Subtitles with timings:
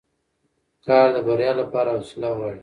[0.85, 2.59] کار د بریا لپاره حوصله غواړي